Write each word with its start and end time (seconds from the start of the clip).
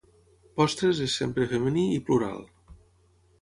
"Postres" 0.61 1.01
és 1.07 1.17
sempre 1.19 1.47
femení 1.51 1.85
i 1.99 2.01
plural 2.09 2.41